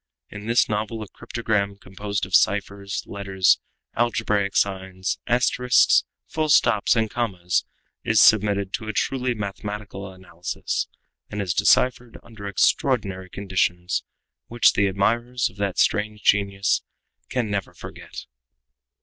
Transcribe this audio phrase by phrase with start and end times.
[0.31, 3.59] In this novel a cryptogram, composed of ciphers, letters,
[3.95, 7.65] algebraic signs, asterisks, full stops, and commas,
[8.03, 10.87] is submitted to a truly mathematical analysis,
[11.29, 14.03] and is deciphered under extraordinary conditions,
[14.47, 16.81] which the admirers of that strange genius
[17.29, 18.25] can never forget.